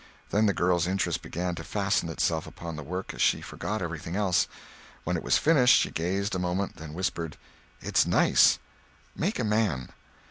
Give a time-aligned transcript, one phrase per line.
[0.31, 4.15] Then the girl's interest began to fasten itself upon the work and she forgot everything
[4.15, 4.47] else.
[5.03, 7.37] When it was finished, she gazed a moment, then whispered:
[7.81, 9.89] "It's nice—make a man."